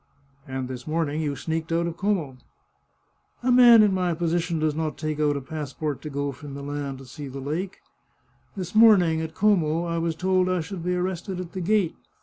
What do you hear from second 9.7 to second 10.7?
I was told I